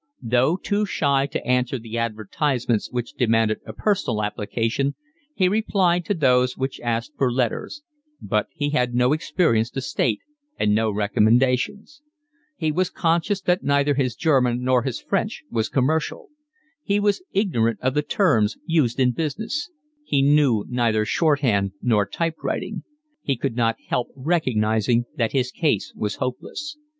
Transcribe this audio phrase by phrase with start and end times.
[0.23, 4.95] Though too shy to answer the advertisements which demanded a personal application,
[5.35, 7.83] he replied to those which asked for letters;
[8.19, 10.21] but he had no experience to state
[10.57, 12.01] and no recommendations:
[12.57, 16.29] he was conscious that neither his German nor his French was commercial;
[16.81, 19.69] he was ignorant of the terms used in business;
[20.03, 22.83] he knew neither shorthand nor typewriting.
[23.21, 26.75] He could not help recognising that his case was hopeless.